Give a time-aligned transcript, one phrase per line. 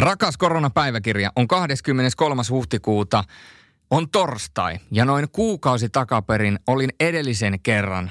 [0.00, 2.42] Rakas koronapäiväkirja on 23.
[2.50, 3.24] huhtikuuta,
[3.90, 8.10] on torstai ja noin kuukausi takaperin olin edellisen kerran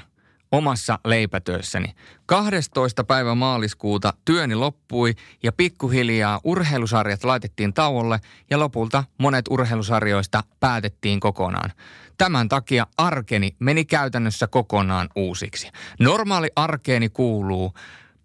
[0.52, 1.94] omassa leipätyössäni.
[2.26, 3.04] 12.
[3.04, 8.20] päivä maaliskuuta työni loppui ja pikkuhiljaa urheilusarjat laitettiin tauolle
[8.50, 11.72] ja lopulta monet urheilusarjoista päätettiin kokonaan.
[12.18, 15.68] Tämän takia arkeni meni käytännössä kokonaan uusiksi.
[16.00, 17.72] Normaali arkeeni kuuluu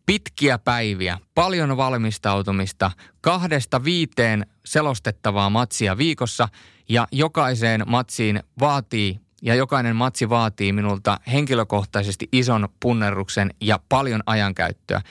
[0.05, 2.91] pitkiä päiviä, paljon valmistautumista,
[3.21, 6.47] kahdesta viiteen selostettavaa matsia viikossa
[6.89, 15.01] ja jokaiseen matsiin vaatii ja jokainen matsi vaatii minulta henkilökohtaisesti ison punnerruksen ja paljon ajankäyttöä.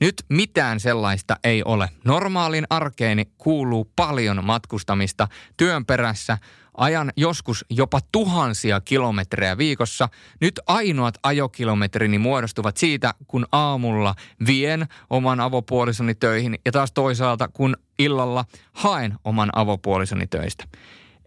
[0.00, 1.88] Nyt mitään sellaista ei ole.
[2.04, 6.38] Normaalin arkeeni kuuluu paljon matkustamista työn perässä–
[6.76, 10.08] Ajan joskus jopa tuhansia kilometrejä viikossa.
[10.40, 14.14] Nyt ainoat ajokilometrini muodostuvat siitä, kun aamulla
[14.46, 20.64] vien oman avopuolisoni töihin ja taas toisaalta kun illalla haen oman avopuolisoni töistä.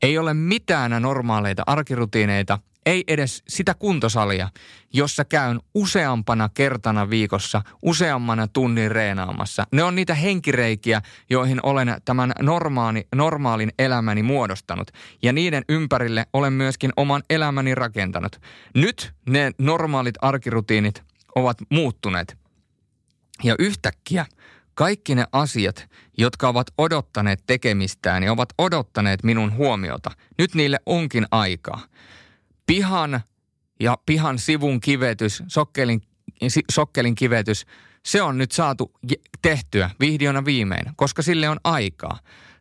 [0.02, 4.50] Ei ole mitään normaaleita arkirutiineita, ei edes sitä kuntosalia,
[4.94, 9.68] jossa käyn useampana kertana viikossa, useammana tunnin reenaamassa.
[9.72, 14.92] Ne on niitä henkireikiä, joihin olen tämän normaali, normaalin elämäni muodostanut.
[15.24, 18.42] Ja niiden ympärille olen myöskin oman elämäni rakentanut.
[18.76, 21.04] Nyt ne normaalit arkirutiinit
[21.36, 22.38] ovat muuttuneet.
[23.44, 24.26] Ja yhtäkkiä
[24.74, 31.26] kaikki ne asiat, jotka ovat odottaneet tekemistään ja ovat odottaneet minun huomiota, nyt niille onkin
[31.32, 31.82] aikaa
[32.66, 33.22] pihan
[33.80, 36.02] ja pihan sivun kivetys, sokkelin,
[36.72, 37.66] sokkelin kivetys,
[38.06, 38.92] se on nyt saatu
[39.42, 42.20] tehtyä vihdiona viimein, koska sille on aikaa.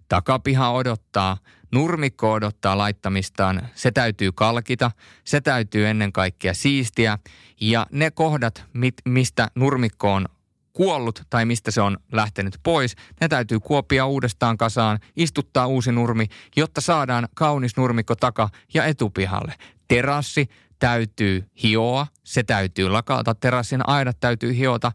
[0.08, 1.36] Takapiha odottaa,
[1.72, 4.90] nurmikko odottaa laittamistaan, se täytyy kalkita,
[5.24, 7.18] se täytyy ennen kaikkea siistiä
[7.60, 8.64] ja ne kohdat,
[9.04, 10.26] mistä nurmikko on
[10.72, 12.96] kuollut tai mistä se on lähtenyt pois.
[13.20, 19.54] Ne täytyy kuopia uudestaan kasaan, istuttaa uusi nurmi, jotta saadaan kaunis nurmikko taka- ja etupihalle.
[19.88, 24.92] Terassi täytyy hioa, se täytyy lakata, terassin aidat täytyy hiota,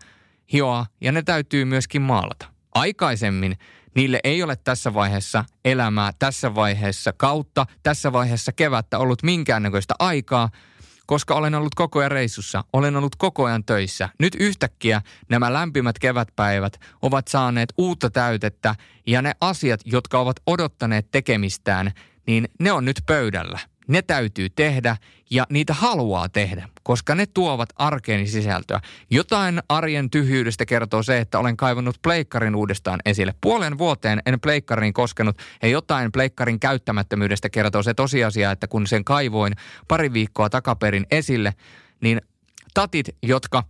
[0.53, 2.45] hioa ja ne täytyy myöskin maalata.
[2.75, 3.57] Aikaisemmin
[3.95, 10.49] niille ei ole tässä vaiheessa elämää, tässä vaiheessa kautta, tässä vaiheessa kevättä ollut minkäännäköistä aikaa–
[11.09, 14.09] koska olen ollut koko ajan reissussa, olen ollut koko ajan töissä.
[14.19, 18.75] Nyt yhtäkkiä nämä lämpimät kevätpäivät ovat saaneet uutta täytettä
[19.07, 21.91] ja ne asiat, jotka ovat odottaneet tekemistään,
[22.27, 24.97] niin ne on nyt pöydällä ne täytyy tehdä
[25.29, 28.79] ja niitä haluaa tehdä, koska ne tuovat arkeeni sisältöä.
[29.09, 33.33] Jotain arjen tyhjyydestä kertoo se, että olen kaivannut pleikkarin uudestaan esille.
[33.41, 39.05] Puolen vuoteen en pleikkariin koskenut ja jotain pleikkarin käyttämättömyydestä kertoo se tosiasia, että kun sen
[39.05, 39.53] kaivoin
[39.87, 41.53] pari viikkoa takaperin esille,
[42.01, 42.21] niin
[42.73, 43.63] tatit, jotka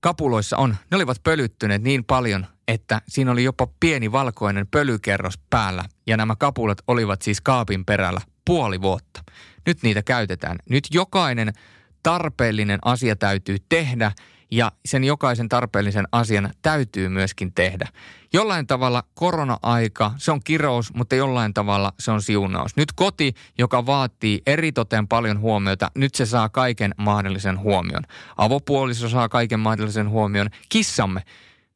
[0.00, 5.84] kapuloissa on, ne olivat pölyttyneet niin paljon, että siinä oli jopa pieni valkoinen pölykerros päällä
[6.06, 9.22] ja nämä kapulat olivat siis kaapin perällä puoli vuotta.
[9.66, 10.58] Nyt niitä käytetään.
[10.70, 11.52] Nyt jokainen
[12.02, 14.12] tarpeellinen asia täytyy tehdä
[14.50, 17.88] ja sen jokaisen tarpeellisen asian täytyy myöskin tehdä.
[18.32, 22.76] Jollain tavalla korona-aika, se on kirous, mutta jollain tavalla se on siunaus.
[22.76, 28.02] Nyt koti, joka vaatii eritoten paljon huomiota, nyt se saa kaiken mahdollisen huomion.
[28.36, 30.48] Avopuoliso saa kaiken mahdollisen huomion.
[30.68, 31.22] Kissamme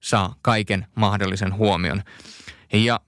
[0.01, 2.03] saa kaiken mahdollisen huomion.
[2.73, 3.01] Ja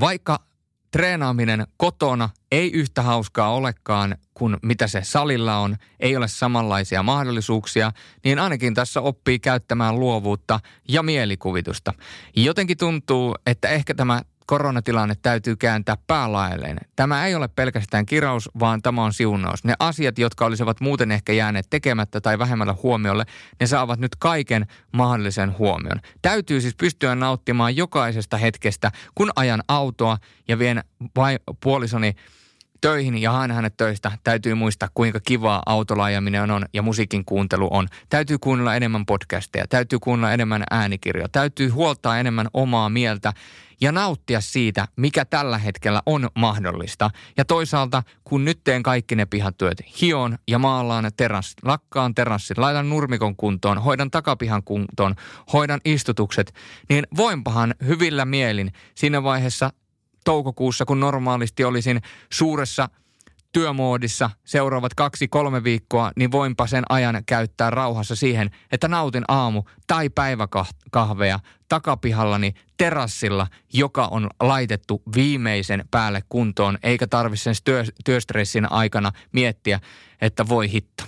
[0.00, 0.47] vaikka
[0.90, 7.92] treenaaminen kotona ei yhtä hauskaa olekaan kuin mitä se salilla on, ei ole samanlaisia mahdollisuuksia,
[8.24, 11.94] niin ainakin tässä oppii käyttämään luovuutta ja mielikuvitusta.
[12.36, 16.78] Jotenkin tuntuu, että ehkä tämä koronatilanne täytyy kääntää päälaelleen.
[16.96, 19.64] Tämä ei ole pelkästään kiraus, vaan tämä on siunaus.
[19.64, 23.24] Ne asiat, jotka olisivat muuten ehkä jääneet tekemättä tai vähemmällä huomiolle,
[23.60, 26.00] ne saavat nyt kaiken mahdollisen huomion.
[26.22, 30.84] Täytyy siis pystyä nauttimaan jokaisesta hetkestä, kun ajan autoa ja vien
[31.16, 32.14] vai puolisoni
[32.80, 37.88] töihin ja haen hänet töistä, täytyy muistaa, kuinka kivaa autolaajaminen on ja musiikin kuuntelu on.
[38.08, 43.32] Täytyy kuunnella enemmän podcasteja, täytyy kuunnella enemmän äänikirjoja, täytyy huoltaa enemmän omaa mieltä
[43.80, 47.10] ja nauttia siitä, mikä tällä hetkellä on mahdollista.
[47.36, 52.88] Ja toisaalta, kun nyt teen kaikki ne pihatyöt, hion ja maalaan terassi, lakkaan terassit, laitan
[52.88, 55.14] nurmikon kuntoon, hoidan takapihan kuntoon,
[55.52, 56.54] hoidan istutukset,
[56.88, 59.70] niin voinpahan hyvillä mielin siinä vaiheessa
[60.28, 62.00] toukokuussa, kun normaalisti olisin
[62.32, 62.88] suuressa
[63.52, 70.08] työmoodissa seuraavat kaksi-kolme viikkoa, niin voinpa sen ajan käyttää rauhassa siihen, että nautin aamu- tai
[70.08, 79.12] päiväkahveja takapihallani terassilla, joka on laitettu viimeisen päälle kuntoon, eikä tarvitse sen työ, työstressin aikana
[79.32, 79.80] miettiä,
[80.20, 81.04] että voi hitto,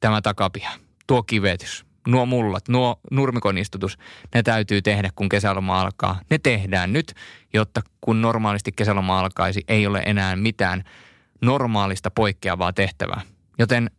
[0.00, 0.72] tämä takapiha,
[1.06, 3.98] tuo kivetys, nuo mullat, nuo nurmikon istutus,
[4.34, 6.20] ne täytyy tehdä, kun kesäloma alkaa.
[6.30, 7.14] Ne tehdään nyt,
[7.54, 10.84] jotta kun normaalisti kesäloma alkaisi, ei ole enää mitään
[11.42, 13.20] normaalista poikkeavaa tehtävää.
[13.58, 13.90] Joten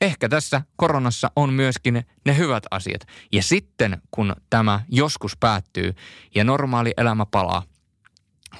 [0.00, 3.00] ehkä tässä koronassa on myöskin ne hyvät asiat.
[3.32, 5.94] Ja sitten, kun tämä joskus päättyy
[6.34, 7.62] ja normaali elämä palaa,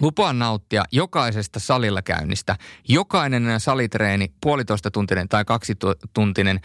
[0.01, 2.57] Lupaan nauttia jokaisesta salilla käynnistä.
[2.89, 5.75] Jokainen salitreeni, puolitoista tuntinen tai kaksi
[6.15, 6.61] tuntinen,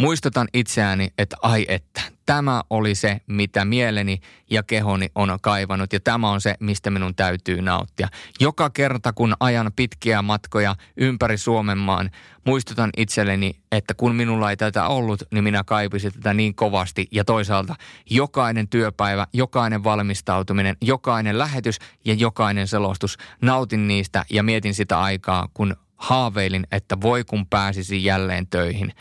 [0.00, 4.20] muistutan itseäni, että ai että, tämä oli se, mitä mieleni
[4.50, 8.08] ja kehoni on kaivannut ja tämä on se, mistä minun täytyy nauttia.
[8.40, 12.10] Joka kerta, kun ajan pitkiä matkoja ympäri Suomen maan,
[12.46, 17.08] muistutan itselleni, että kun minulla ei tätä ollut, niin minä kaipisin tätä niin kovasti.
[17.10, 17.74] Ja toisaalta
[18.10, 25.48] jokainen työpäivä, jokainen valmistautuminen, jokainen lähetys ja jokainen selostus, nautin niistä ja mietin sitä aikaa,
[25.54, 28.92] kun haaveilin, että voi kun pääsisi jälleen töihin.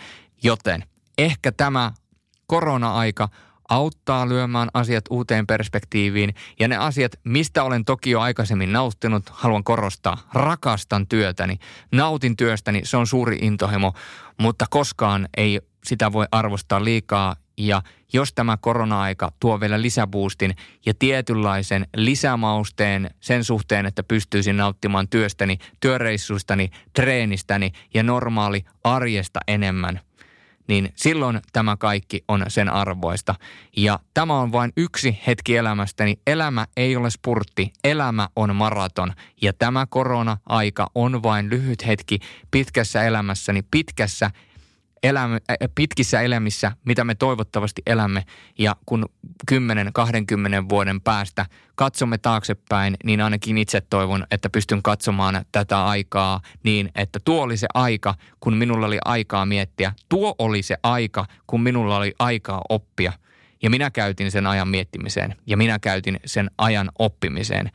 [0.43, 0.83] Joten
[1.17, 1.91] ehkä tämä
[2.47, 3.29] korona-aika
[3.69, 6.35] auttaa lyömään asiat uuteen perspektiiviin.
[6.59, 10.17] Ja ne asiat, mistä olen toki jo aikaisemmin nauttinut, haluan korostaa.
[10.33, 11.59] Rakastan työtäni,
[11.91, 13.93] nautin työstäni, se on suuri intohimo,
[14.37, 17.35] mutta koskaan ei sitä voi arvostaa liikaa.
[17.57, 17.81] Ja
[18.13, 20.55] jos tämä korona-aika tuo vielä lisäboostin
[20.85, 29.99] ja tietynlaisen lisämausteen sen suhteen, että pystyisin nauttimaan työstäni, työreissuistani, treenistäni ja normaali arjesta enemmän–
[30.69, 33.35] niin silloin tämä kaikki on sen arvoista.
[33.77, 36.19] Ja tämä on vain yksi hetki elämästäni.
[36.27, 39.13] Elämä ei ole spurtti, elämä on maraton.
[39.41, 42.19] Ja tämä korona-aika on vain lyhyt hetki
[42.51, 44.31] pitkässä elämässäni, pitkässä
[45.03, 45.39] elämä,
[45.75, 48.25] pitkissä elämissä, mitä me toivottavasti elämme.
[48.59, 49.05] Ja kun
[49.51, 49.55] 10-20
[50.69, 57.19] vuoden päästä katsomme taaksepäin, niin ainakin itse toivon, että pystyn katsomaan tätä aikaa niin, että
[57.25, 59.93] tuo oli se aika, kun minulla oli aikaa miettiä.
[60.09, 63.13] Tuo oli se aika, kun minulla oli aikaa oppia.
[63.63, 67.71] Ja minä käytin sen ajan miettimiseen ja minä käytin sen ajan oppimiseen,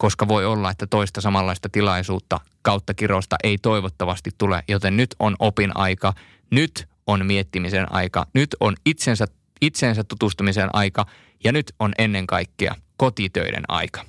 [0.00, 5.36] koska voi olla, että toista samanlaista tilaisuutta kautta kirosta ei toivottavasti tule, joten nyt on
[5.38, 6.12] opin aika
[6.50, 9.26] nyt on miettimisen aika, nyt on itsensä,
[9.60, 11.06] itsensä tutustumisen aika
[11.44, 14.04] ja nyt on ennen kaikkea kotitöiden aika.